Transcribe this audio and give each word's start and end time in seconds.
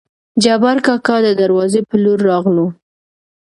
جبارکاکا 0.43 1.15
دې 1.23 1.33
دروازې 1.41 1.81
په 1.89 1.95
لور 2.03 2.19
راغلو. 2.29 2.67